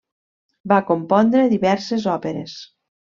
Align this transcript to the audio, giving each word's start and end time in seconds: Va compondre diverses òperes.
Va 0.71 0.79
compondre 0.87 1.43
diverses 1.51 2.07
òperes. 2.15 2.57